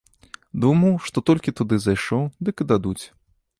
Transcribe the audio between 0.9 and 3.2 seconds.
што толькі туды зайшоў, дык і дадуць.